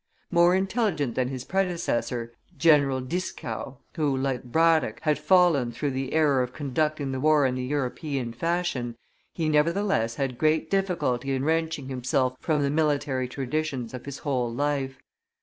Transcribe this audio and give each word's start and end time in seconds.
More 0.31 0.55
intelligent 0.55 1.13
than 1.13 1.27
his 1.27 1.43
predecessor, 1.45 2.33
General 2.57 3.01
Dieskau, 3.01 3.77
who, 3.93 4.17
like 4.17 4.43
Braddock, 4.45 4.99
had 5.01 5.19
fallen 5.19 5.71
through 5.71 5.91
the 5.91 6.13
error 6.13 6.41
of 6.41 6.53
conducting 6.53 7.11
the 7.11 7.19
war 7.19 7.45
in 7.45 7.53
the 7.53 7.61
European 7.63 8.33
fashion, 8.33 8.97
he, 9.35 9.47
nevertheless, 9.47 10.15
had 10.15 10.39
great 10.39 10.71
difficulty 10.71 11.35
in 11.35 11.45
wrenching 11.45 11.87
himself 11.87 12.35
from 12.39 12.63
the 12.63 12.71
military 12.71 13.27
traditions 13.27 13.93
of 13.93 14.05
his 14.05 14.17
whole 14.17 14.51
life. 14.51 14.97